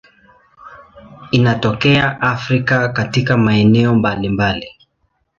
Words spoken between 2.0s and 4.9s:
Afrika katika maeneo mbalimbali.